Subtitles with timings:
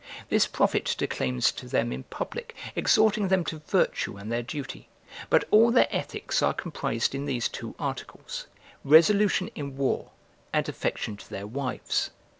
[0.29, 4.89] This prophet declaims to them in public, exhorting them to virtue and their duty:
[5.29, 8.47] but all their ethics are comprised in these two articles,
[8.83, 10.09] resolution in war,
[10.51, 12.09] and affection to their wives.